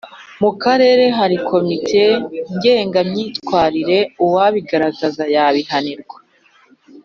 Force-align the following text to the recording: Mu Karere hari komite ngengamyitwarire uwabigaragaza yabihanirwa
Mu 0.41 0.51
Karere 0.63 1.03
hari 1.17 1.37
komite 1.49 2.03
ngengamyitwarire 2.55 3.99
uwabigaragaza 4.25 5.23
yabihanirwa 5.35 6.17